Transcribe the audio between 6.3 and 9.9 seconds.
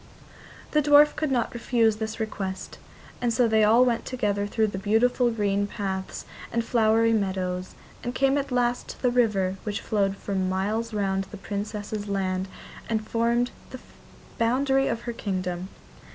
and flowery meadows, and came at last to the river which